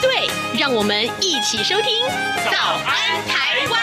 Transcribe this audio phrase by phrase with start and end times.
[0.00, 0.28] 对，
[0.58, 2.04] 让我们一起收听
[2.50, 3.80] 《早安台湾》。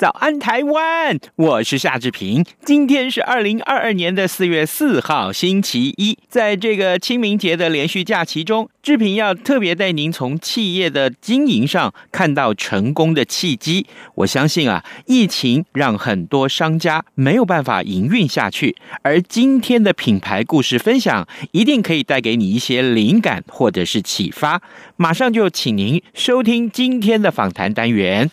[0.00, 1.20] 早安，台湾！
[1.36, 2.42] 我是夏志平。
[2.64, 6.16] 今天是二零二二年的四月四号，星期一。
[6.26, 13.86] 在这个清明节的连续假期中，志平要特别带您从企业的经营上看到成功的契机。
[14.14, 24.62] 我相信啊，疫情让很多商家没有办法营运下去，而今天的品牌故事分享一定可以带给你一些灵感或者是启发。
[24.96, 28.30] 马上就请您收听今天的访谈单元。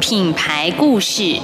[0.00, 1.40] 品牌故事。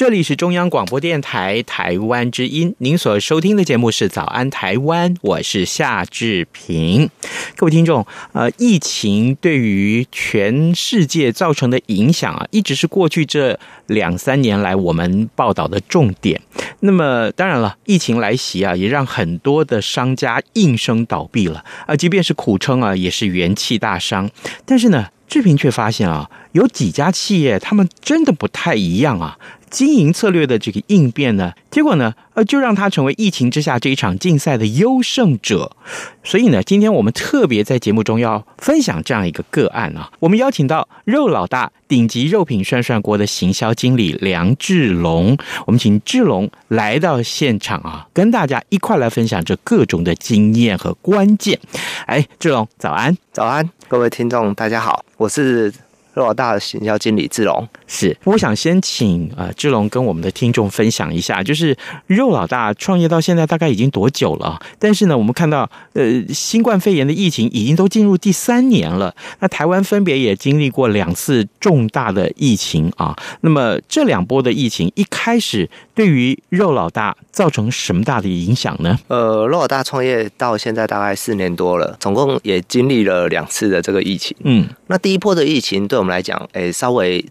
[0.00, 7.10] 这里是中央广播电台台湾之音，您所收听的节目是《早安台湾》，我是夏志平。
[7.54, 16.40] 各位听众，呃，疫情对于全世界造成的影响啊，一直是过去这两三年来我们报道的重点。
[16.78, 24.30] 那么，当然了，疫情来袭啊，也让很多的商家应声倒闭了啊，即便是苦撑啊，也是元气大伤。
[24.64, 29.36] 但是呢，志平却发现啊，有几家企业他们真的不太一样啊。
[29.70, 35.76] 经营策略的这个应变呢，结果呢，呃，就让他成为疫情之下这一场竞赛的优胜者。
[36.24, 40.10] 所以呢，今天我们特别在节目中要分享这样一个个案啊。
[40.18, 51.58] 我们邀请到肉老大顶级肉品涮涮锅的行销经理梁志龙，我们请志龙来到现场啊，跟大家一块来分享这各种的经验和关键。
[52.06, 55.72] 哎，志龙，早安，早安，各位听众，大家好，我是。
[56.14, 61.76] 肉老大的行销经理志龙是，我想先请啊、呃、志龙跟我们的听众分享一下，就是
[62.06, 64.60] 肉老大创业到现在大概已经多久了？
[64.78, 73.16] 但是呢，我们看到呃新冠肺炎的疫情已经都进入第三年了，那台湾分别也经历过两次重大的疫情啊。
[73.42, 78.98] 那么这两波的疫情一开始对于肉老大造成什么大的影响呢？
[79.08, 84.36] 呃，肉老大创业到现在大概四年多了，总共也经历了两次的这个疫情。
[84.42, 87.24] 嗯，那第一波的疫情对我们来讲，诶、欸，稍微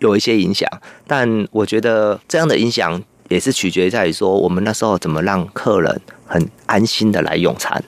[0.00, 0.68] 有一些影响，
[1.06, 7.82] 但我觉得这样的影响也是取决在于说，我们那时候怎么让客人很安心的来用餐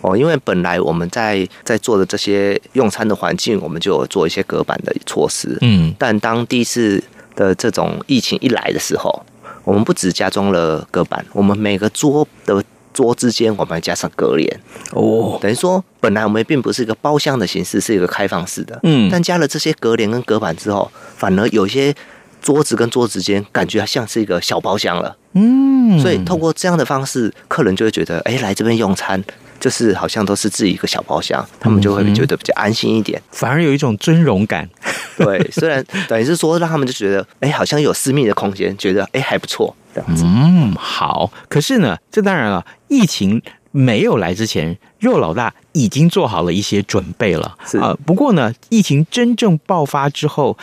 [0.00, 0.16] 哦。
[0.16, 7.02] 因为本来我们在在做的这些用餐的环境，我们就有做一些隔板的措施，嗯，但当第一次
[7.36, 9.24] 的这种疫情一来的时候，
[9.64, 12.64] 我们不只加装了隔板，我们每个桌的。
[12.94, 14.60] 桌之间我们要加上隔帘
[14.92, 18.80] 哦，等于说本来我们并不是一个包厢的形式，是一个开放式的。
[18.84, 21.94] 嗯，但加了这些隔帘跟隔板之后，反而有些
[22.40, 25.16] 桌子跟桌子之间感觉像是一个小包厢了。
[25.32, 29.22] 嗯，所以透过这样的方式，客人就会觉得，哎，来这边用餐
[29.64, 34.68] 就是好像都是自己一个小包厢，他们就会觉得比较安心一点，反而有一种尊荣感。
[35.16, 39.74] 对，虽然等于是说让他们就觉得，哎，好像有私密的空间，觉得哎还不错。
[40.06, 41.32] 嗯，好。
[41.48, 47.56] 可是呢，这当然了，疫情没有来之前，肉老大已经做好了一些准备了。
[47.66, 50.58] 是啊，不过呢，疫情真正爆发之后，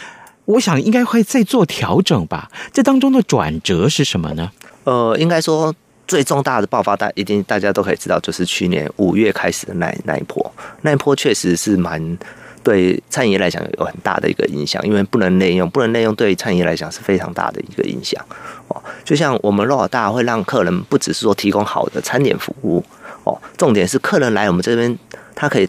[0.45, 2.51] 我想应该会再做调整吧。
[2.72, 4.51] 这当中的转折是什么呢？
[4.84, 5.73] 呃，应该说
[6.11, 12.17] 最重大的爆发，大一定大家都可以知道，就是去年五月开始的那那一波，那一波确实是蛮。
[12.63, 18.23] 对餐饮业来讲有很大的一个影响，因为不能内用，不能内用对餐饮业来讲是非常大的一个影响
[18.67, 18.79] 哦。
[19.03, 22.83] 就像我们肉老大会让客人不只是说提供好的餐点服务
[23.23, 24.95] 哦，重点是客人来我们这边，
[25.33, 25.67] 他可以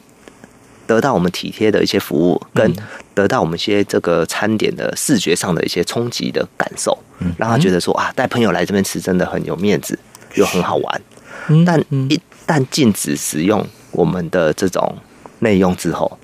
[0.86, 2.70] 得到我们体贴的一些服务，跟
[3.14, 6.98] 得到我们一些这个餐点的视觉上的一些冲击的感受，
[7.38, 9.98] 让他觉得说啊，带朋友来这边吃真的很有面子，
[10.34, 11.02] 又很好玩。
[11.66, 14.96] 但一旦禁止使用我们的这种
[15.40, 16.18] 内用之后，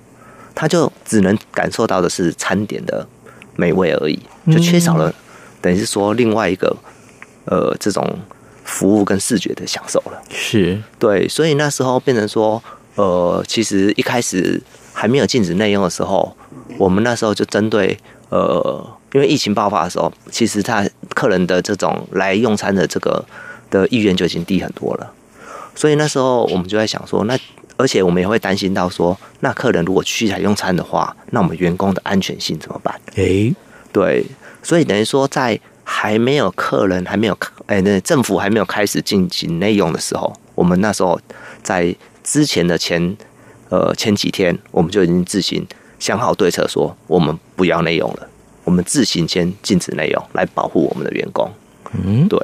[0.55, 3.07] 他就只能感受到的是餐点的
[3.57, 5.13] 美味而已，就缺少了，
[5.61, 6.77] 等于是说另外一个
[7.47, 8.19] 呃这种
[8.65, 10.23] 服务跟视觉的享受了。
[10.31, 12.63] 是对，所以那时候变成说，
[12.95, 14.63] 呃，其实一开始
[14.93, 16.37] 还没有禁止内用的时候，
[16.79, 23.25] 我们那时候就针对呃，因为疫情爆发的时候，其实他客人的这种来用餐的这个
[23.71, 25.13] 的意愿就已经低很多了，
[25.75, 27.39] 所以那时候我们就在想说，那。
[27.81, 32.93] 而且我们也会担心到说，那客人如果去来用餐的话，那我们员工的安全性怎么办？
[33.15, 33.55] 诶，
[33.93, 34.27] 对，
[34.65, 41.21] 所以等于说在还没有客人，还没有哎，那政府还没有开始进行内用的时候，我们那时候
[41.63, 41.95] 在
[42.25, 43.17] 之前的前
[43.69, 45.65] 呃前几天，我们就已经自行
[46.01, 48.29] 想好对策，说我们不要内用了，
[48.65, 51.49] 我们自行先禁止内用，来保护我们的员工。
[51.93, 52.39] 嗯，对。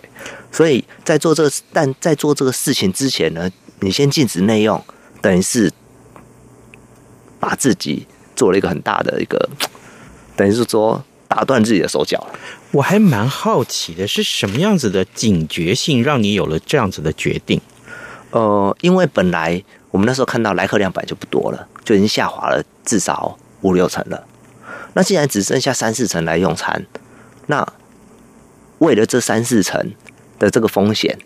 [0.55, 4.81] 所以在做这个，但在做这个事情之前呢，你先禁止内用，
[5.21, 5.73] 等于是
[7.41, 8.07] 把自己
[8.37, 9.51] 做了一个很大的一个，
[10.37, 12.25] 等于是说打断自己的手脚。
[12.71, 17.61] 我还蛮好奇的，是什么样子的警觉性让你有了这样子的决定？
[18.31, 19.61] 呃，因为本来
[19.91, 24.25] 我们那时候看到来客量本来就不多了，就已经下滑了至少五六成了。
[24.93, 26.87] 那既然只剩下三四成来用餐，
[27.47, 27.67] 那
[28.79, 29.93] 为了这三四成
[30.45, 31.19] 的这个风险，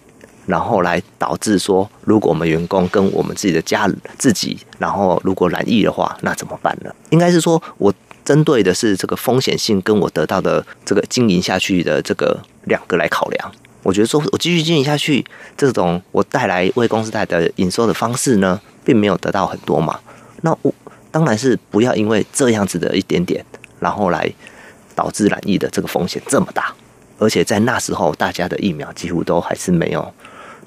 [0.47, 6.95] 然后来导致说，如果我们员工跟我们自己的家自己，然后如果染疫的话，那怎么办呢？
[7.11, 7.93] 应该是说我。
[8.25, 15.25] 针对的是这个风险性跟我得到的这个经营下去的这个两个来考量，我觉得说我继续经营下去，
[15.57, 19.99] 这种我带来为公司带来的营收的方式呢，并没有得到很多嘛。
[20.43, 20.71] 那我
[21.11, 23.43] 当然是不要因为这样子的一点点，
[23.81, 24.31] 然后来
[24.95, 26.75] 导致染疫的这个风险这么大，
[27.19, 30.15] 而且在那时候大家的疫苗几乎都还是没有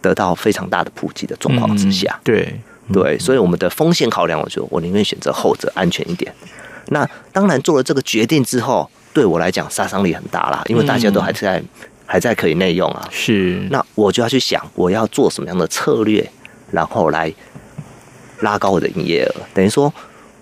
[0.02, 2.60] 得到非常大的普及的状况之下，嗯、对
[2.92, 6.34] 对，所以我们的风险考量，我觉得我宁愿选择后者，安全一点。
[6.88, 11.66] 那当然做了这个决定之后，对我来讲杀伤力很大啦，因为大家都还在、嗯、
[12.06, 13.08] 还在可以内用啊。
[13.12, 16.30] 是，那我就要去想我要做什么样的策略，
[16.72, 17.32] 然后来
[18.40, 19.36] 拉高我的营业额。
[19.54, 19.94] 等于说，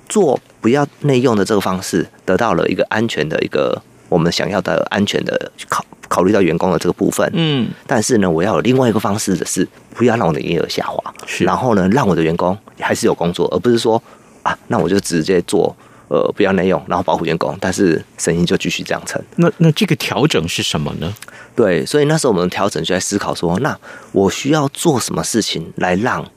[0.07, 7.25] 做不要内用的这个方式，得到了一个安全的一个我们想要的安全的考考虑到员工的这个部分。
[7.33, 9.65] 嗯，但是呢，我要有另外一个方式的是，
[9.95, 11.01] 不要让我的营业额下滑。
[11.25, 14.03] 是，然后呢，让我的员工还是有工作，而不是说
[14.43, 15.73] 啊，那我就直接做。
[16.11, 19.21] 呃，不要内用，然后保护员工，但是生意就继续这样撑。
[19.35, 21.13] 那那这个调整是什么呢？
[21.55, 23.77] 对，所以那时候我们调整就在思考说，那
[24.11, 26.27] 我需要做什么事情来让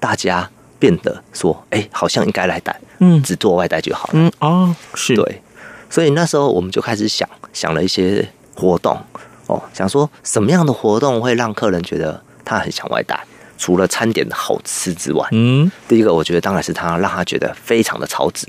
[0.00, 0.50] 大家
[0.80, 4.14] 变得说，哎，好像应该来带，嗯，只做外带就好了。
[4.14, 5.40] 嗯，哦，是对。
[5.88, 8.98] 所以那时候我们就开始想想了一些活动，
[9.46, 13.18] 哦，想说什么样的活动会让客人觉得他很想外带，
[13.58, 18.46] 除了餐点的好吃之外，嗯，第一个我觉得当然是他让他觉得非常的超值。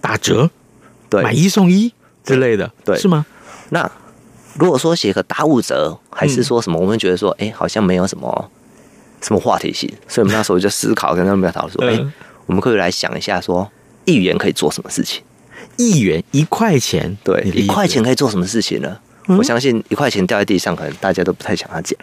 [0.00, 0.48] 打折，
[1.08, 1.92] 对，买一送一
[2.22, 3.24] 之类的，对，是吗？
[3.70, 3.90] 那
[4.58, 6.78] 如果说写个打五折，还是说什么？
[6.78, 8.50] 我们觉得说，哎、欸，好像没有什么
[9.22, 12.12] 什么话题性，所以我们那时候就思考，跟他们讨论说， 哎、欸，
[12.44, 13.68] 我们可以来想一下，说
[14.04, 15.22] 一元可以做什么事情？
[15.76, 18.98] 一元一块钱，对，一块钱可以做什么事情呢？
[19.28, 21.96] 嗯、我相信一块钱掉在地上，可能大家都不太想要捡。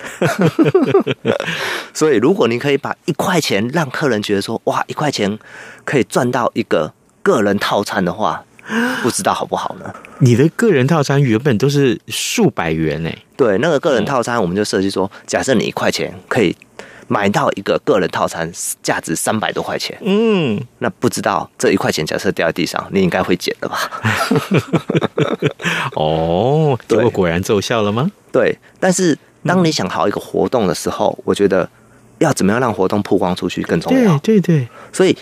[1.94, 5.38] 所以，如果你可以把一块钱让客人觉得说，哇，一块钱
[5.86, 6.94] 可以赚到一个。
[7.24, 8.44] 个人套餐的话，
[9.04, 9.94] 不知道好不好呢？
[10.18, 13.16] 你的个人套餐原本都是数百元诶。
[13.38, 16.58] 对，那个个人套餐，我们就设计说，假设你一块钱可以
[17.12, 18.50] 买到一个个人套餐，
[18.82, 19.98] 价值三百多块钱。
[20.02, 23.78] 嗯，那不知道这一块钱假设掉在地上，你应该会捡的吧？
[25.96, 28.10] 哦，结果果然奏效了吗？
[28.32, 31.70] 对，但是当你想好一个活动的时候，我觉得
[32.20, 34.18] 要怎么样让活动曝光出去更重要。
[34.20, 35.18] 对对对，所以。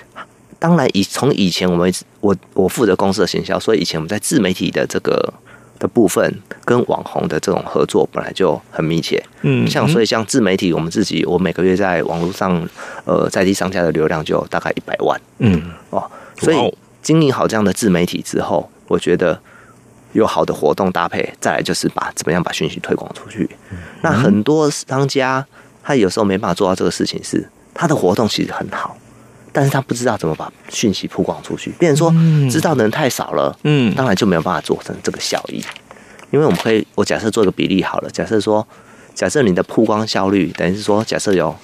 [0.61, 1.89] 当然，以从以前我们
[2.19, 5.33] 我我负责公司的行销，所以以前我们在自媒体的这个
[5.79, 6.31] 的部分
[6.65, 9.23] 跟网红的这种合作本来就很密切。
[9.41, 12.67] 嗯，像所以像自媒体，我们自己我每个月在网络上
[13.05, 15.19] 呃在地商家的流量就大概一百万。
[15.39, 16.03] 嗯哦，
[16.37, 19.39] 所以经营好这样的自媒体之后，我觉得
[20.11, 23.49] 有好的活动搭配，再来就是把怎么样把讯息推广出去。
[24.01, 25.45] 那很多商家
[25.81, 28.97] 他有时候没办法做到这个事情，是他的活动其实很好。
[29.51, 32.11] 但是他不知道怎么把讯息曝光出去，变成说
[32.51, 35.63] 知道的人太少了，嗯，当然就没有办法做成这个效益。
[36.31, 38.65] 因为我们可以，我假设做一个比例好了，假设说，
[39.15, 41.55] 假设你的曝光效率等于是说，假设有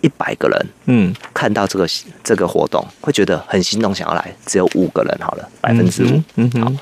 [0.00, 1.88] 一百个人，嗯，看到这个
[2.22, 6.72] 这个活动会觉得很心动，想要来，只有五个人好了，百分之五，嗯，好。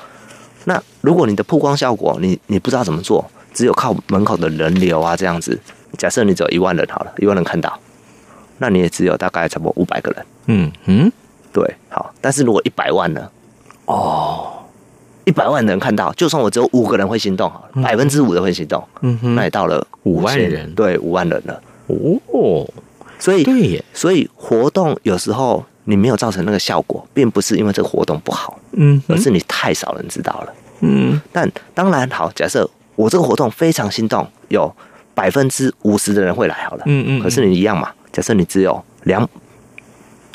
[0.65, 5.59] 那如果你的曝光效果，你你不知道怎么做，只有靠门口的人流啊这样子，
[5.97, 7.79] 假设你只有一万人好了，一万人看到。
[8.61, 11.11] 那你也只有大概差不多五百个人，嗯嗯，
[11.51, 12.13] 对，好。
[12.21, 13.27] 但是如果一百万呢？
[13.85, 14.53] 哦，
[15.25, 21.59] 一百万人看到，就算我只有五个人会心动，好了，百分之五的会心动，嗯哼，那也到了五万人，对，五万人了。
[21.87, 22.69] 哦，
[23.17, 31.19] 所以对耶，所以活动有时候你没有造成那个效果，并不是因为这个活动不好，嗯，而是你太少人知道了，嗯。
[31.33, 34.71] 但当然好，假设我这个活动非常心动，有
[35.15, 37.91] 百分之五十的人会来，好了，嗯嗯，可是你一样嘛。
[38.11, 39.27] 假设你只有两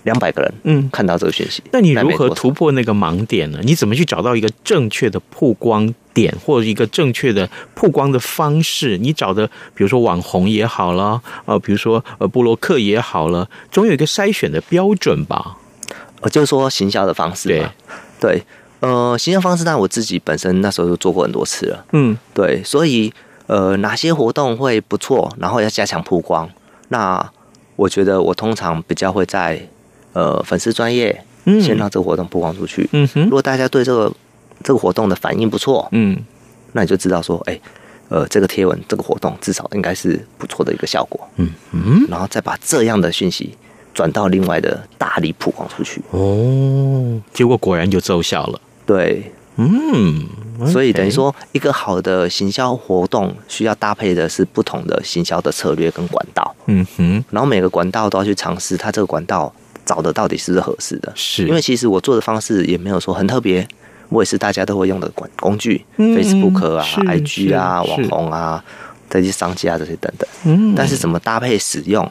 [0.05, 1.63] 两百个人，嗯，看到这个讯息。
[1.73, 3.59] 那你如何突破那个盲点呢？
[3.63, 8.97] 你怎么去找到一个正确的曝光点，或者一个正确的曝光的方式？
[8.99, 15.57] 你找的，比如说网红也好了，呃，比如说呃布洛克也好了，总有一个筛选的标准吧？
[16.21, 17.73] 呃，就是说行销的方式嘛，
[18.21, 23.13] 对，对，呃，行销方式，但我自己本身那时候就做过很多次了，嗯，对，所以
[23.49, 26.49] 呃，哪些活动会不错，然后要加强曝光，
[26.89, 27.29] 那
[27.77, 29.61] 我觉得我通常比较会在
[30.13, 34.13] 呃粉丝专业，先让这个活动曝光出去，嗯哼，如果大家对这个
[34.65, 36.17] 这个活动的反应不错，嗯，
[36.73, 37.61] 那你就知道说，哎，
[38.09, 43.55] 呃，这个贴文这个活动至少应该是不错的一个效果，嗯嗯，然后再把这样的讯息。
[43.97, 46.03] 转到另外的大力曝光出去。
[46.11, 48.61] 哦，结果果然就奏效了。
[48.85, 50.27] 对，嗯，
[50.67, 56.55] 所以等于说，一个好的行销活动需要搭配的是不同的行销的策略跟管道。
[56.67, 59.53] 嗯哼，然后每个管道都要去尝试，它这个管道
[59.85, 61.13] 找的到底是不是合适的？
[61.15, 63.67] 是因为其实我做的方式也没有说很特别，
[64.09, 68.63] 我也是大家都会用的管工具，Facebook 啊、IG 啊、网红啊、
[69.09, 70.29] 这些商家这些等等。
[70.45, 72.05] 嗯，但是怎么搭配使用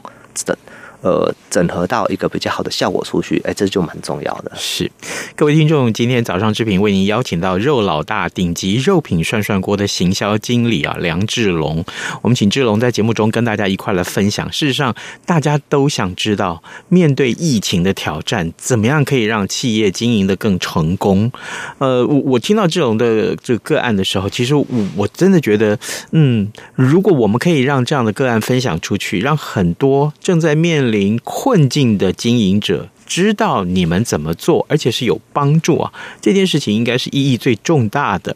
[0.46, 0.58] 的？
[1.06, 4.52] 呃，整合到一个比较好的效果出去，哎，这就蛮重要的。
[4.56, 4.92] 是，
[5.36, 11.86] 各位听众，今天早上之品为您邀请到肉老大顶级肉品涮涮锅的行销经理啊，梁志龙。
[12.24, 14.52] 我们请志龙在节目中跟大家一块来分享。
[14.52, 14.96] 事实上，
[15.28, 21.32] 大家都想知道，面对疫情的挑战，怎么样可以让企业经营的更成功？
[21.78, 25.78] 呃，我我听到志龙的这个个案的时候，其实我我真的觉得，
[26.14, 35.94] 嗯，如果我们可以让这样的个案分享出去，让很多正在面临困境的经营者知道你们怎么做，而且是有帮助啊！
[36.22, 38.36] 这件事情应该是意义最重大的。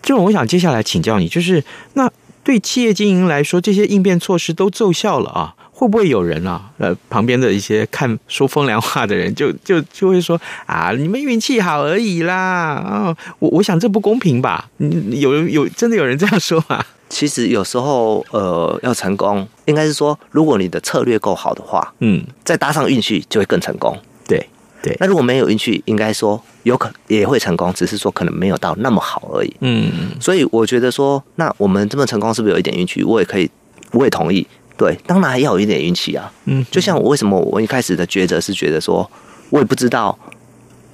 [0.00, 1.62] 这种我想接下来请教你，就是
[1.94, 2.10] 那
[2.42, 5.54] 对企业经营来说，这些应变措施都奏效了啊？
[5.70, 6.70] 会不会有人啊？
[6.78, 12.34] 呃，旁边的一些看说风凉话的人就，就就就会说啊，你们运气好而已啦！
[12.34, 14.68] 啊，我我想这不公平吧？
[14.78, 16.84] 有有真的有人这样说吗？
[17.08, 23.96] 其实有时候，呃，要成功，应该是说，如果你的策略够好的话，嗯，再搭上运气，就会更成功。
[24.26, 24.46] 对
[24.82, 24.96] 对。
[25.00, 29.56] 那如果没有运气，应该说有可也会成功，只是说可能没有到那么好而已。
[29.60, 29.90] 嗯。
[30.20, 33.02] 所以我觉得说，那我们这么成功，是不是有一点运气？
[33.02, 33.50] 我也可以，
[33.92, 34.46] 我也同意。
[34.76, 36.30] 对，当然还要有一点运气啊。
[36.44, 36.64] 嗯。
[36.70, 39.10] 就像我为什么我一开始的抉择是觉得说，
[39.50, 40.16] 我也不知道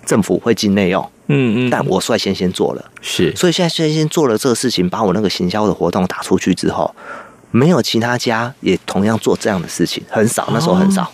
[0.04, 1.10] 政府会进内用。
[1.26, 6.94] 嗯嗯，但我率先先做了，是，所以现在率先做了这个事情，把我那个行销的活动打出去之后，
[7.50, 11.04] 没有其他家也同样做这样的事情，很少，那时候很少。
[11.04, 11.08] 哦，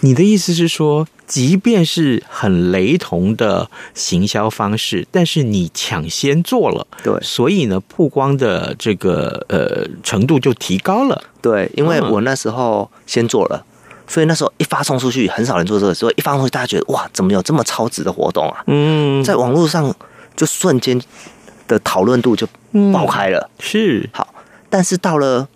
[0.00, 13.64] 你的意思是说，即便是很雷同的行销方式，但是你抢先做了，对，所以呢，曝光的这个呃程度就提高了，对，因为我那时候先做了。
[14.12, 15.94] 所以那时候一发送出去，很少人做这个。
[15.94, 18.62] 所以一发送出去，大家觉得哇，怎么有这么超值的活动啊？
[18.66, 19.90] 嗯，在网络上
[20.36, 21.00] 就瞬间
[21.66, 22.46] 的讨论度就
[22.92, 23.48] 爆开了。
[23.56, 24.28] 嗯、是好，
[24.68, 25.48] 但是到了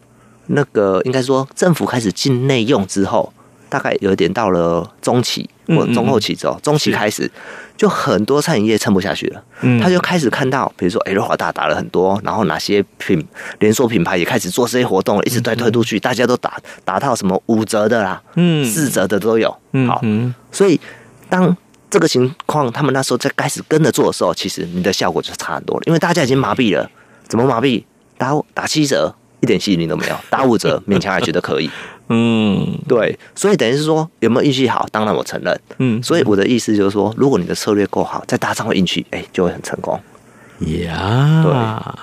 [0.46, 3.30] 那个应该说政府开始进内用之后，
[3.68, 7.30] 大概有点到了中期或中后期之后，中期开始。
[7.76, 13.22] 就很多餐饮业撑不下去了，嗯，他就开始看到，比如说，哎，肉老大打了很多，然后哪些品
[13.58, 20.00] 连锁品牌也开始做这些活动了，一直在推出去，大家都打打到什么五折的啦，嗯，四折的都有，嗯，好，
[20.50, 20.80] 所以
[21.28, 21.54] 当
[21.90, 26.90] 这个情况他们那时候在开始跟着做的时候，其实你的效果就差很多了，因为大家已经麻痹了，
[27.28, 27.84] 怎么麻痹？
[28.16, 29.14] 打打七折
[29.46, 31.70] 一点吸引力都没有，打五折勉强还觉得可以。
[32.10, 34.84] 嗯，对，所以等于是说有没有运气好？
[34.90, 39.98] 当然我承认，嗯，所以我的意思就是说，如果你的策略够好，再搭上运气，哎，就会很成功。
[40.58, 41.42] 呀，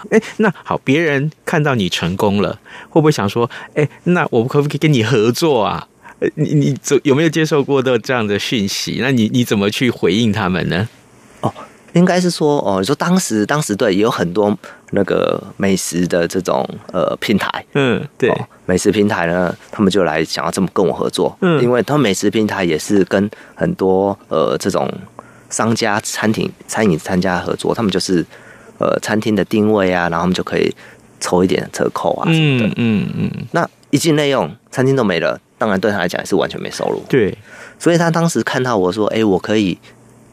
[0.09, 2.59] 对，哎，那好，别人看到你成功了，
[2.89, 5.87] 会不会想说，哎，那我们可不可以跟你合作啊？
[6.35, 8.99] 你你有没有接受过的这样的讯息？
[9.01, 10.87] 那你你怎么去回应他们呢？
[11.41, 11.53] 哦。
[11.93, 14.55] 应该是说哦，你说当时当时对，也有很多
[14.91, 24.91] 那个美食的这种呃平台，嗯，对、哦，美食平台呢，他们就来想要这么跟我合作，嗯，因为他们美食平台也是跟很多呃这种
[25.49, 28.25] 商家餐厅餐饮参加合作，他们就是
[28.79, 30.75] 呃餐厅的定位啊，然后他们就可以
[31.19, 33.07] 抽一点折扣啊什么的，嗯嗯。
[33.17, 37.37] 嗯，那一进内用，餐厅都没了，当然对他来讲也是完全没收入，对，
[37.77, 39.77] 所以他当时看到我说，哎，我可以。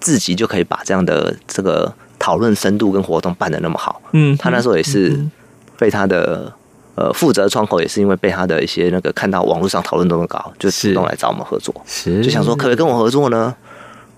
[0.00, 5.18] 自己就可以把这样的这个讨论深度跟活动办的那么好，嗯，他那时候也是
[5.78, 6.52] 被他的
[6.94, 13.54] 呃负责窗口，也是因为被他的一些那个看到网络上讨论那么高，就主动来找我们合作，是就想说可不可以跟我合作呢？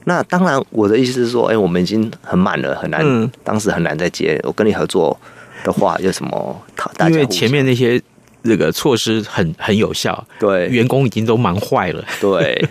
[0.05, 4.41] 那当然，我的意思是说，哎，我们已经很满了，很难，嗯，当时很难再接。
[4.43, 5.17] 我跟你合作
[5.63, 6.61] 的话，有什么？
[6.97, 8.03] 大家因为前面那些
[8.43, 12.69] 那个措施很很有效，对，员工已经都忙坏了，对。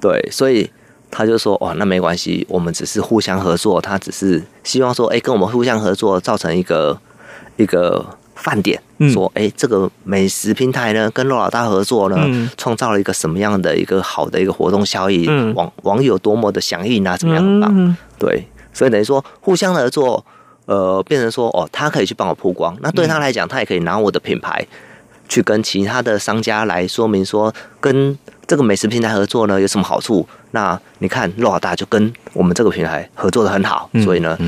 [0.00, 0.70] 对，所以
[1.16, 3.80] 他就说：“哦，那没关系，我们只是互相合作。
[3.80, 6.98] 他只是希望说，哎，跟我们互相合作，造成一个
[7.56, 8.04] 一个
[8.34, 20.26] 饭点，嗯、说，哎，这个美食平台呢，跟肉老大合作呢，嗯、创造了一个什么样的一个好的一个活动效益，嗯、网网友多么的响应啊，怎么样对，所以等于说互相合作，
[20.66, 24.66] 呃，变成说，哦，他可以去帮我曝光，那对他来讲，他也可以拿我的品牌。”
[25.26, 28.16] 去跟其他的商家来说明说，跟
[28.46, 30.28] 这个美食平台合作呢有什么好处？
[30.54, 34.38] 那你看肉老大就跟我们这个平台合作的很好，嗯、所以呢，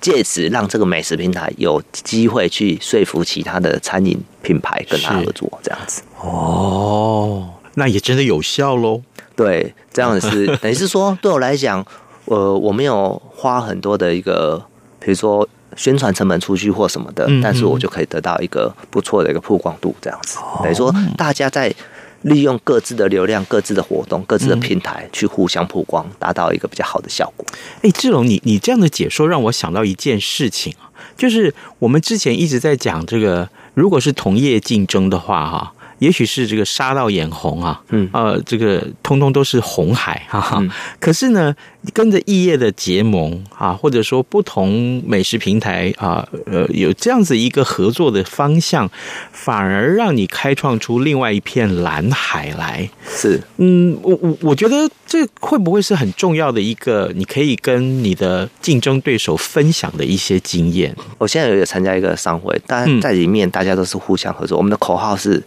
[0.00, 6.02] 借此让这个美食平台有机会去说服其他的餐饮品牌跟他合作，这样子。
[6.20, 9.00] 哦，那也真的有效喽。
[9.36, 11.86] 对，这样子是等于是说，对我来讲，
[12.24, 14.60] 呃，我没有花很多的一个，
[14.98, 15.48] 比如说。
[15.76, 20.38] 宣传成本出去或什么的，但是我就可以得到一个不错的一个曝光度，这样子。
[20.62, 21.74] 等于说，大家在
[22.24, 27.46] 利用各自的流量、各自的活动、各自的平台去互相曝光，达到一个比较好的效果。
[27.82, 35.72] 哎，志龙，你你这样的解说让我想到一件事情啊，就是我们之前一直在讲这个，如果是同业竞争的话，哈。
[36.04, 40.58] 也许是这个杀到眼红啊，嗯，呃，这个通通都是红海，哈哈。
[40.60, 40.70] 嗯、
[41.00, 41.54] 可是呢，
[41.94, 48.90] 跟着异业的结盟啊，或者说不同美食平台啊，呃，有这样子一个合作的方向，
[49.32, 52.86] 反而让你开创出另外一片蓝海来。
[53.08, 60.94] 是，嗯，我我我觉得这会不会是很重要的一个，你可以跟你的竞争对手分享的一些经验。
[61.16, 65.42] 我现在有参加一个商会，但在里面大家都是互相合作，嗯、我们的口号是。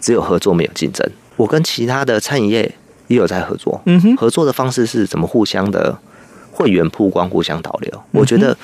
[0.00, 1.08] 只有合作没有竞争。
[1.36, 2.74] 我跟其他的餐饮业
[3.08, 3.80] 也有在合作。
[3.84, 5.98] 嗯哼，合作的方式是怎么互相的
[6.50, 7.92] 会员曝光、互相导流。
[7.94, 8.56] 嗯、我觉得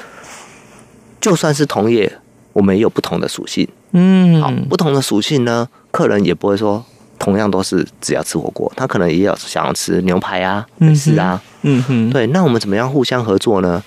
[1.20, 2.10] 就算是同业，
[2.54, 3.68] 我们也有不同的属性。
[3.90, 6.82] 嗯，好，不同的属性呢，客人也不会说
[7.18, 11.42] 同样都是只要吃火锅，他可能也有想要吃牛排啊、美食啊。
[11.60, 13.82] 嗯哼，对，那我们怎么样互相合作呢？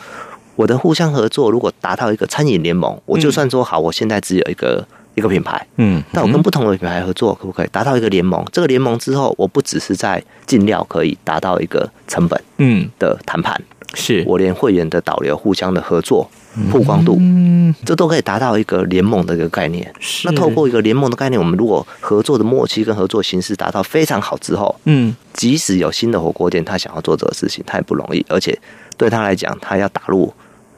[0.55, 4.87] 我的互相合作，如果达到一个餐饮联盟，我就算说好，我现在只有一个。
[5.15, 8.45] 一个品牌，嗯，但我跟不同的品牌合作，可不可以达到一个联盟？
[8.51, 12.89] 这个联盟之后，我不只是在进料可以达到一个成本，嗯。
[12.99, 13.59] 的谈判，
[13.93, 14.23] 是。
[14.27, 16.29] 我连会员的导流互相的合作
[16.69, 19.93] 曝光度，嗯，这都可以达到一个联盟的一个概念。
[20.23, 28.57] 那透过一个联盟的概念，我们如果合作的默契跟合作形式达到非常好之后，嗯，即使有新的火锅店，他想要做这个事情，他也不容易，而且
[28.97, 30.33] 对他来讲，他要打入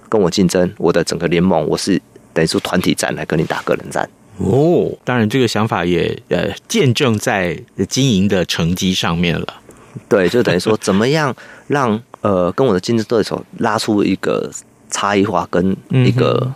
[0.10, 2.02] 跟我竞争，我的整个联盟，我是
[2.34, 4.08] 等于说团体战来跟你打个人战。
[4.38, 9.62] 哦，当然，这个想法也呃见证在经营的成绩上面了。
[10.08, 14.52] 对，就等于说，怎么样让呃跟我的竞争对手拉出一个
[14.92, 16.54] 差异化，跟一个、嗯、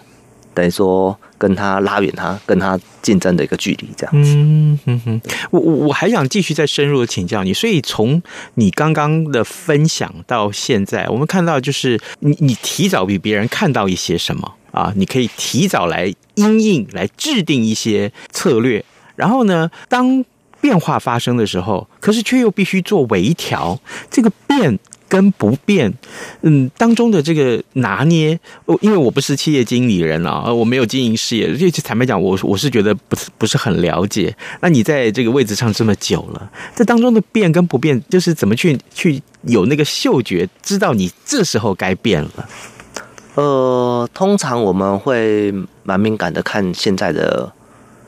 [0.53, 4.31] 等于说跟他拉远他跟他竞争的一个距离，这样子。
[4.35, 8.21] 嗯哼哼，我我我还想继续再深入的请教你，所以从
[8.53, 14.53] 你刚刚的分享到现在，我们看到就是你你提早比别人看到一些什么。
[14.71, 18.83] 啊，你可以提早来因应，来制定一些策略，
[19.15, 20.23] 然后呢，当
[20.59, 23.79] 变化发生的时候，可是却又必须做微调，
[24.09, 24.77] 这个变
[25.09, 25.91] 跟不变，
[26.41, 28.39] 嗯，当中的这个拿捏，
[28.79, 34.33] 因为我不是企业经理人啊，我没有经营事业，所以坦白讲，我我是觉得不是不是很了解。
[34.61, 42.47] 那你在这个位置上这么久了，这当中的变跟不变，就是怎么去去有那个嗅觉，知道你这时候该变了。
[43.35, 47.49] 呃，通常我们会蛮敏感的看现在的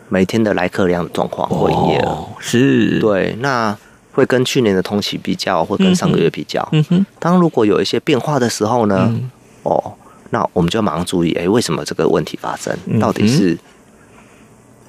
[0.09, 3.75] 每天的来客量的状况或营业额，哦，是，对，那
[4.11, 6.67] 会跟去年的同期比较，或跟上个月比较。
[6.73, 9.31] 嗯哼，当如果有一些变化的时候呢，嗯、
[9.63, 9.93] 哦，
[10.31, 12.77] 那我们就要马上注意，哎，为什么这个问题发生？
[12.99, 13.57] 到底是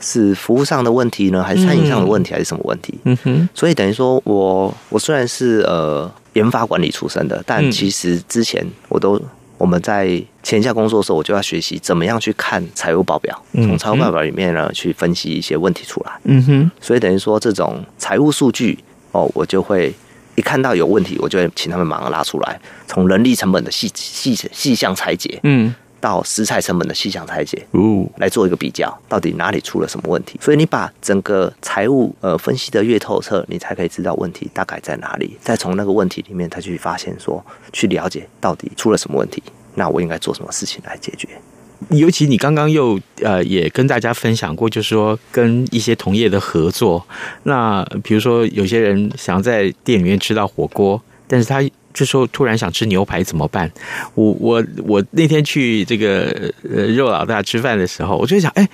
[0.00, 2.98] 是服务上的问题呢，还是餐饮上的问题，还是什么问题？
[3.04, 9.22] 嗯哼，所以等于说我我虽然是呃研发管理出身的，但其实之前我都。
[9.56, 16.12] 我们在前一下工作的时候，我就要学习怎么样去看财务报表，从财务报表里面呢去分析一些问题出来。
[16.24, 18.78] 嗯哼，所以等于说这种财务数据
[19.12, 19.94] 哦，我就会
[20.34, 30.38] 一看到有问题，我就会请他们马上拉出来，从人力成本的细细细项拆解，嗯，到食材成本的细项拆解，哦，来做一个比较，到底哪里出了什么问题？
[30.42, 39.42] 所以你把整个财务呃分析得越透彻，你才可以知道问题大概在哪里，再从那个问题里面，再去发现说，去了解到底出了什么问题。
[39.76, 41.26] 那我应该做什么事情来解决？
[41.88, 47.02] 尤其你刚刚又呃也跟大家分享过，就是说跟一些同业的合作。
[47.44, 53.70] 那比如说有些人想要在店里面吃到火锅，但是他这时候突然想吃牛排怎么办？
[54.14, 58.68] 我我我那天去这个呃肉老大吃饭的时候，我就想，哎，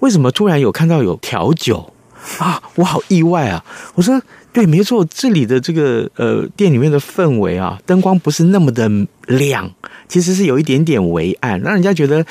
[0.00, 1.92] 为什么突然有看到有调酒
[2.38, 2.62] 啊？
[2.74, 3.64] 我好意外啊！
[3.94, 4.20] 我说
[4.52, 8.90] 对，没错，这里的这个呃店里面的氛围啊，灯光不是那么的
[9.26, 9.70] 亮，
[10.08, 12.26] 其实是有一点点微暗，让人家觉得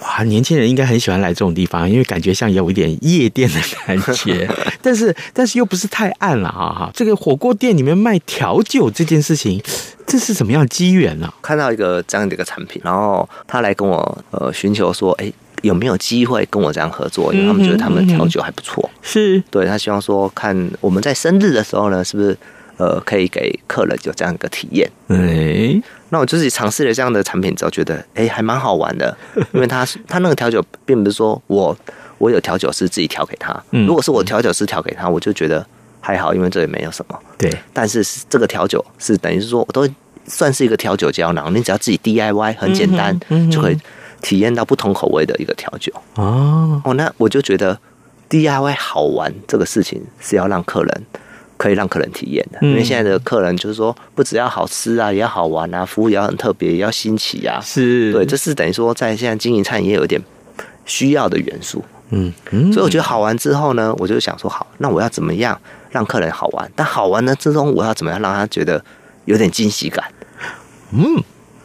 [0.00, 4.48] 哇，年轻人应该很喜欢来这种地方，因为感觉像有一点夜店的感觉，
[4.82, 6.90] 但是但是又不是太暗了哈哈。
[6.94, 9.62] 这个火锅店里面卖调酒这件事情，
[10.06, 11.32] 这是什么样的机缘呢？
[11.42, 15.32] 看到一个这样的一个产品，然后他来跟我呃寻求说，哎。
[15.62, 17.34] 有没有机会跟我这样合作？
[17.34, 22.34] 因为他们觉得他们的调酒还不错，是对他希望说，看我们在生日的时候呢，是不是
[22.80, 24.90] 呃可以给客人有这样一个体验？
[25.08, 29.14] 哎，那我就是尝试了这样的产品之后，觉得哎还蛮好玩的，
[29.52, 31.76] 因为他他那个调酒并不是说我
[32.18, 33.54] 我有调酒师自己调给他，
[33.86, 35.64] 如果是我调酒师调给他，我就觉得
[36.00, 37.18] 还好，因为这也没有什么。
[37.36, 39.86] 对，但是这个调酒是等于是说，我都
[40.26, 43.18] 算是一个调酒胶囊，你只要自己 DIY 很简单
[43.50, 43.78] 就可以。
[44.22, 47.80] 体验到不同口味的一个调酒哦哦，那我就觉得
[48.28, 51.02] DIY 好玩这个事情是要让客人
[51.60, 60.18] 可以让客人体验的，因为现在的客人就是说不只要好吃啊，也要好玩啊，服务也要很特别，也要新奇啊，是对，这是等于说在现在经营餐饮业有点
[60.86, 66.72] 需要的元素，嗯嗯，所以我觉得好玩之后呢，我就想说好，那我要怎么样让客人好玩？
[66.74, 68.82] 但好玩呢之中，我要怎么样让他觉得
[69.26, 70.02] 有点惊喜感？
[70.92, 71.22] 嗯，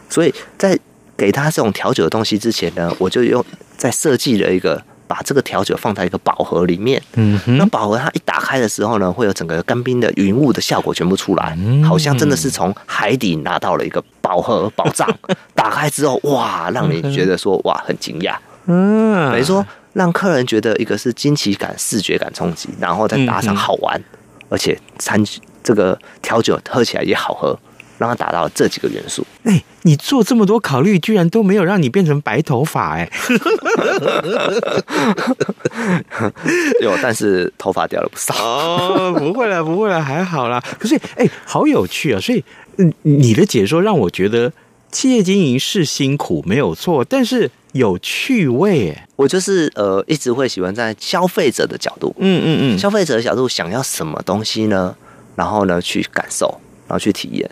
[0.09, 0.77] 所以在。
[1.17, 3.41] 给他这种调酒的东西之前呢，我就用
[3.77, 7.01] 在设计了一个，把这个调酒放在一个宝盒里面。
[7.13, 15.07] 嗯，那宝盒它一打开的时候呢，会有整个干冰的云雾的效果全部出来，好像真的是从海底拿到了一个宝盒宝藏。
[15.55, 18.35] 打开之后，哇，让你觉得说哇很惊讶。
[18.65, 24.01] 嗯，等于说让客人觉得一个是惊奇感、视觉感冲击，然后再搭上好玩，
[24.49, 25.23] 而且餐
[25.63, 27.57] 这个调酒喝起来也好喝。
[27.97, 29.25] 让它达到这几个元素。
[29.43, 33.09] 哎、欸，你做这么多考虑，居然都没有让你变成白头发哎！
[36.81, 38.33] 有，但是头发掉了不少。
[38.43, 40.61] 哦，不会了，不会了，还好啦。
[40.79, 42.19] 可是，哎、欸，好有趣啊！
[42.19, 42.43] 所以，
[42.77, 44.51] 嗯，你的解说让我觉得
[44.91, 48.91] 企业经营是辛苦，没有错，但是有趣味。
[48.91, 54.95] 哎，我就是呃，一直会喜欢在消费者的角度，嗯嗯嗯，消费者的角度想要什么东西呢？
[55.35, 56.47] 然后呢，去感受，
[56.87, 57.49] 然后去体验。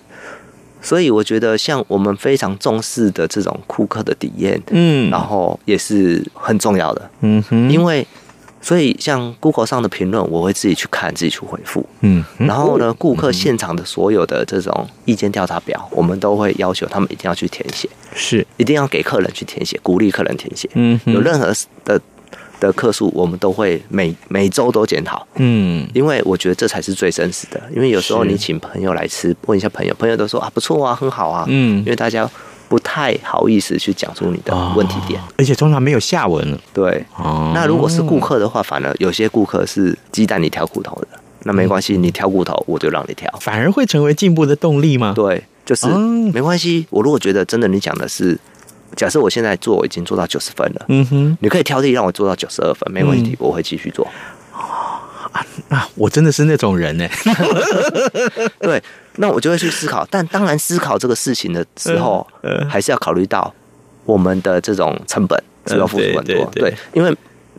[0.84, 7.72] 所以我觉得，像我们非常重视的这种顾客的体验，嗯，然后也是很重要的，嗯哼。
[7.72, 8.06] 因为，
[8.62, 12.24] 所以像 Google 上的评论，我会自己去看，自己去回复，嗯。
[12.38, 21.00] 然后呢，顾客现场的所有的这种意见调查表，我们都会要求他们一定要去填写，是，一定要给客人去填写，鼓励客人填写，嗯。
[21.06, 21.54] 有任何
[21.86, 22.00] 的。
[22.64, 27.62] 的客数，我们都会每每周都检讨，嗯，因为我觉得这才是最真实的。
[27.76, 32.30] 因为有时候你请朋友来吃，问一下朋友，朋友都说啊不错啊，很好啊，嗯，因为大家
[32.70, 36.60] 不太好意思去讲出你的问题点，而且通常没有下文了。
[36.74, 41.08] 对，哦，那如果是顾客的话，反而有些顾客是鸡蛋里挑骨头的，
[41.44, 45.12] 那没关系，你挑骨头我就让你挑，反而会成为进步的动力吗？
[45.14, 45.88] 对，就是
[46.32, 46.88] 没关系。
[46.90, 48.40] 我如果觉得真的你讲的是。
[48.96, 50.86] 假设我现在做，我已经做到九十分了。
[50.90, 54.08] 嗯哼，你可以挑剔让我做到九十二分，没问题，我会继续做。
[54.52, 57.08] 啊，那我真的是那种人呢。
[58.60, 58.82] 对，
[59.16, 60.08] 那我就会去思考。
[60.10, 62.26] 但当然，思考这个事情的时候，
[62.70, 63.54] 还是要考虑到
[64.06, 66.50] 我们的这种成本是要付出很多。
[66.54, 67.16] 对，因为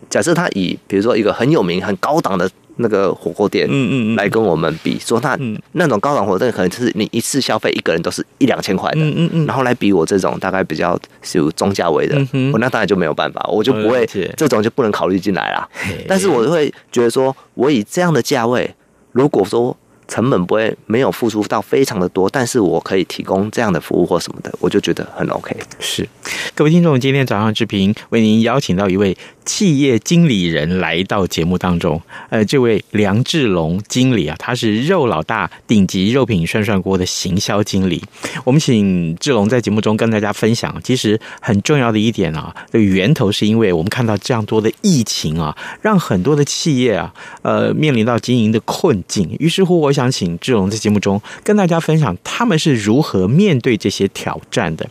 [0.08, 2.50] 假设他以比如说一个很有名、很高档的。
[2.76, 5.38] 那个火锅店，嗯嗯来跟我们比，说那
[5.72, 12.16] 那种高档火锅店可能就是你一次消费一个人都是一两千块的，嗯嗯然后来比我这种大概比较属于中价位的，
[12.52, 14.06] 我那当然就没有办法，我就不会
[14.36, 15.68] 这种就不能考虑进来啦。
[16.08, 18.74] 但是我会觉得说，我以这样的价位，
[19.12, 19.76] 如果说。
[20.06, 25.56] 成本不会没有付出到非常的多，但是我可以提供这样的服务或什么的，我就觉得很 OK。
[25.80, 26.06] 是，
[26.54, 31.98] 各位听众，今天早上志平为您邀请到一位企业经理人来到节目当中。
[32.28, 38.02] 呃，这位梁志龙经理啊，他是肉老大顶级肉品涮涮锅的行销经理。
[38.44, 49.34] 我们请志龙在节目中跟大家分享，其实很重要的一点啊，这个源头是因为我们看到这样多的疫情啊，让很多的企业啊，呃，面临到经营的困境。
[49.40, 49.94] 于是乎，我。
[49.94, 54.84] 想请志龙在节目中跟大家分享他们是如何面对这些挑战的。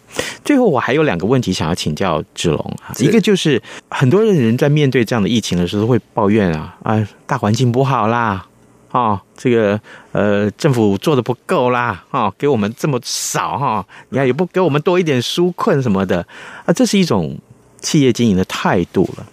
[0.45, 8.45] 最后，我还有两个问题想要请教志龙啊，一个就是很多人人在面对这样的疫情的时候会抱怨啊啊，大环境不好啦，
[8.91, 9.79] 啊，这个
[10.11, 16.25] 呃政府做的不够啦，啊，给我们这么少哈，你看也不给我们多一点纾困什么的
[16.65, 17.37] 啊，这是一种
[17.81, 19.25] 企业经营的态度了。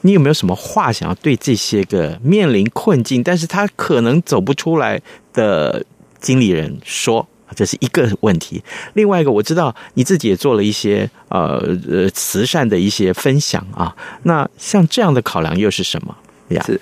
[0.00, 5.00] 你有没有什么话想要对这些个面临困境，但是他可能走不出来
[5.32, 5.84] 的
[6.20, 7.26] 经理人说？
[7.54, 8.62] 这是一个问题。
[8.94, 13.94] 另外一个，我知道你自己也做了一些呃呃慈善的一些分享啊。
[14.24, 16.16] 那像这样的考量又是什么
[16.48, 16.62] 呀？
[16.64, 16.80] 是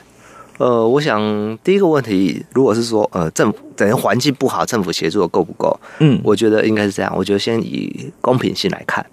[0.59, 5.79] 呃，我想第一个问题，如果是说呃政府等于环境不好，政府协助的够不够？
[6.01, 7.13] 嗯，我觉得应该是这样。
[7.17, 9.07] 我觉得先以公平性来看，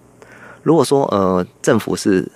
[0.64, 2.28] 如果说呃政府是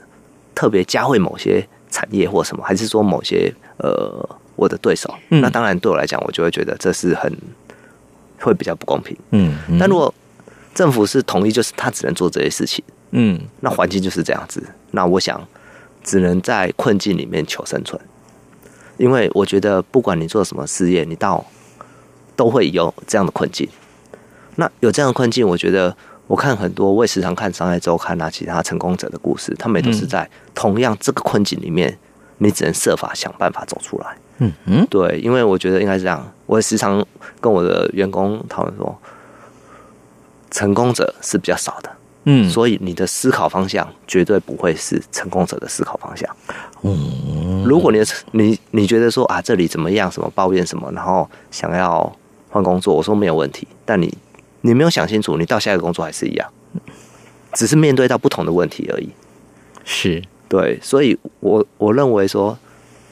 [0.53, 4.23] 特别加惠某些产业或什么，还是说某些呃
[4.55, 7.35] 我的对手，嗯，那当然对我来讲，我就会觉得这是很
[8.41, 9.15] 会比较不公平。
[9.31, 10.13] 嗯，嗯，但如果
[10.73, 14.63] 政府是同意，就是他只能做这些事情，嗯，那环境就是这样子。
[14.91, 15.45] 那我想
[16.03, 17.99] 只能在困境里面求生存。
[18.97, 21.45] 因为我觉得，不管你做什么事业，你到
[22.35, 23.65] 都会有这样的困境。
[24.55, 25.95] 那有这样的困境，我觉得
[26.27, 31.97] 我看很多，我也时常看《商业周刊》啊，其他成功者的故事，他们也都是在同样这个困境里面，
[32.39, 34.17] 你只能设法想办法走出来。
[34.39, 36.29] 嗯嗯，对，因为我觉得应该是这样。
[36.45, 37.05] 我也时常
[37.39, 38.97] 跟我的员工讨论说，
[40.49, 41.91] 成功者是比较少的。
[42.25, 46.29] 嗯，所以你的思考方向绝对不会是成功者的思考方向。
[46.81, 52.13] 嗯，如果你的你你觉得说啊，这里怎么样，什么抱怨什么，然后想要
[52.49, 53.67] 换工作，我说没有问题。
[53.85, 54.15] 但你
[54.61, 56.49] 你没有想清楚，你到下一个工作还是一样，
[57.53, 59.09] 只是面对到不同的问题而已。
[59.85, 62.57] 是对，所以我我认为说，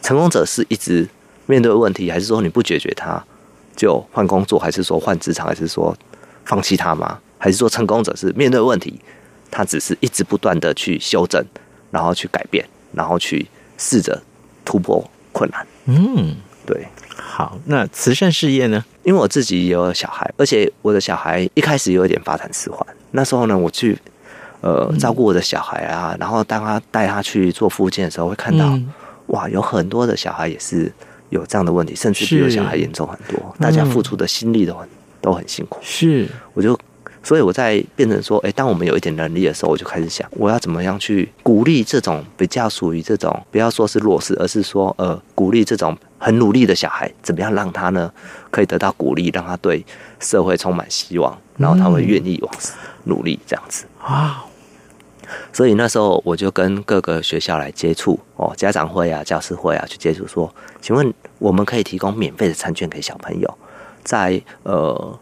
[0.01, 1.07] 成功者是一直
[1.45, 3.23] 面对问题，还是说你不解决它
[3.75, 5.95] 就换工作，还是说换职场，还是说
[6.43, 7.19] 放弃它吗？
[7.37, 8.99] 还是说成功者是面对问题，
[9.51, 11.45] 他只是一直不断的去修正，
[11.91, 13.47] 然后去改变，然后去
[13.77, 14.19] 试着
[14.65, 15.67] 突破困难。
[15.85, 16.87] 嗯，对。
[17.15, 18.83] 好，那慈善事业呢？
[19.03, 22.85] 因为我自己也有小孩，而且我的小孩一开始有一点发展迟缓。
[23.11, 23.97] 那时候呢，我去
[24.67, 28.93] 呃照顾我的小孩啊，然后当他带他去做复健的时候，会看到、嗯、
[29.27, 30.91] 哇，有很多的小孩也是
[31.29, 33.55] 有这样的问题，甚至比我小孩严重很多。
[33.59, 34.89] 大家付出的心力都很
[35.21, 35.79] 都很辛苦。
[35.81, 36.77] 是，我就。
[37.23, 48.09] 所以我在变成说，哎，当我们有一点能力的时候，我就开始想，我要怎么样去鼓励这种比较属于这种，不要说是弱势，而是说，呃，鼓励这种很努力的小孩，怎么样让他呢
[48.49, 49.85] 可以得到鼓励，让他对
[50.21, 52.55] 社会充满希望，然后他会愿意往
[53.03, 54.45] 努力这样子啊。
[55.51, 63.57] 所以那时候我就跟各个学校来接触哦，家长会啊、教师会啊去接触，说，请问我们可以提供免费的餐券给小朋友，
[64.03, 65.19] 在呃。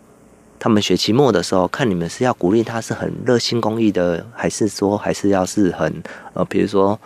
[0.57, 6.01] 他们学期末的时候，看你们是要鼓励他是很热心公益的，还是说还是要是很
[6.33, 6.99] 呃，比如说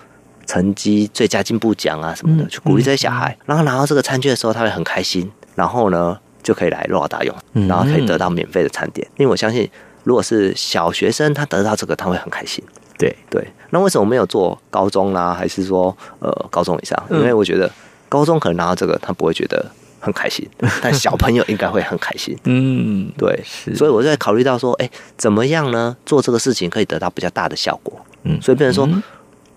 [0.46, 3.38] 成绩最佳进步奖啊什么的，去鼓励这些小孩。
[3.46, 7.36] 然后拿到这个餐券的时候，他会很开心，然后呢就可以来肉老大用，
[7.68, 9.06] 然后可以得到免费的餐点。
[9.18, 9.70] 因为我相信，
[10.04, 12.64] 如果是小学生，他得到这个他会很开心。
[13.00, 15.34] 对对，那为什么没有做高中啦、啊？
[15.34, 17.04] 还是说呃高中以上？
[17.10, 17.72] 因为我觉得
[18.08, 19.66] 高中可能拿到这个，他不会觉得。
[20.02, 20.48] 很开心，
[20.82, 22.34] 但小朋友应该会很开心。
[22.46, 23.38] 嗯，对，
[23.76, 25.94] 所以我在考虑到说，哎、欸，怎么样呢？
[26.06, 27.94] 做这个事情可以得到比较大的效果。
[28.24, 29.02] 嗯，所以变成说。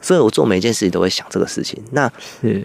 [0.03, 1.81] 嗯所以我做每一件事情都会想这个事情。
[1.93, 2.11] 那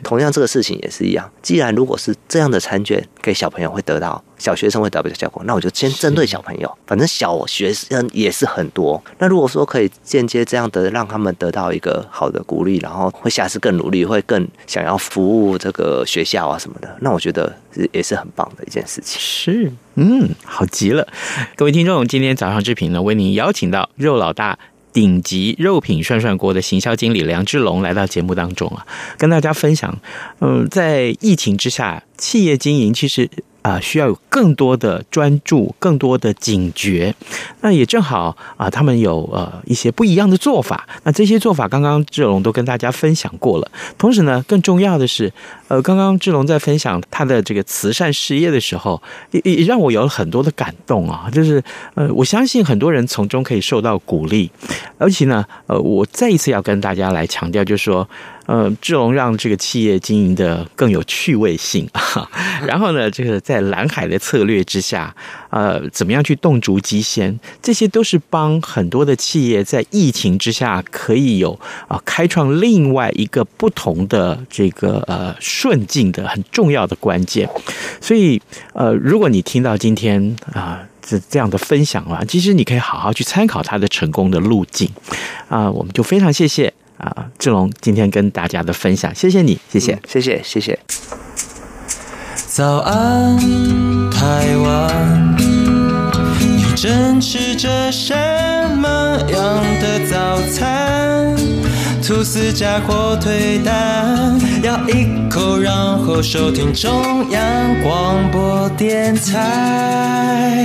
[0.04, 1.32] 同样这个事情也是一样。
[1.43, 6.78] 既然如果是这样的餐券给小朋友会得到小学生会得到比较效果，那我就先针对小朋友。
[6.88, 9.02] 反正小学生也是很多。
[9.19, 17.56] 那如果说可以间接这样的让他们得到一个好的鼓励，然后会下次更努力，会更想要服务这个学校啊什么的，那我觉得
[17.91, 19.19] 也是很棒的一件事情。
[19.21, 21.08] 是，嗯，好极了。
[21.56, 24.58] 各位听众，今天早上之平呢，为您邀请到肉老大。
[24.98, 28.84] 顶级肉品涮涮锅的行销经理梁志龙来到节目当中啊，
[29.16, 29.96] 跟大家分享，
[30.40, 33.30] 嗯，在疫情之下，企业经营其实。
[33.64, 37.14] 啊，需要有更多的专注，更多的警觉。
[37.60, 40.88] 那也正好啊，他们有呃一些不一样的做法。
[41.04, 43.70] 那这些做法，刚刚志龙都跟大家分享过了。
[43.98, 45.34] 同时呢，更重要的是，
[45.67, 49.01] 呃，刚刚志龙在分享他的这个慈善事业的时候，
[49.32, 51.30] 也也让我有了很多的感动啊。
[51.32, 51.63] 就是
[51.95, 54.49] 呃，我相信很多人从中可以受到鼓励。
[54.97, 58.08] 而且呢，呃，我再一次要跟大家来强调，就是说。
[58.47, 62.25] 呃，志龙让这个企业经营的更有趣味性啊。
[62.65, 65.13] 然后呢，这个在蓝海的策略之下，
[65.49, 77.50] 呃，怎么样去动足机先，这些都是帮很多的企业在疫情之下可以有啊开创另外一个不同的这个呃顺境的很重要的关键。
[78.00, 78.41] 所以
[78.74, 84.89] 呃，如果你听到今天啊这这样的分享啊，其实你可以好好去参考他的成功的路径
[85.50, 85.72] 啊。
[85.72, 86.72] 我们就非常谢谢。
[86.98, 90.80] 啊，志龙今天跟大家的分享，谢谢你，谢谢，嗯、谢谢，谢谢。
[92.48, 93.38] 早安，
[94.10, 95.38] 台湾，
[96.39, 98.15] 你正吃着什
[98.78, 98.89] 么
[99.30, 101.66] 样的早餐？
[102.08, 110.56] 吐司加火腿蛋，咬一口，然后收听中央广播电台。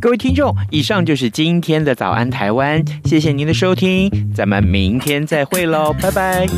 [0.00, 6.48] 各位听众，以上就是今天的早安台湾，谢谢您的收听，咱们明天再会喽，拜拜。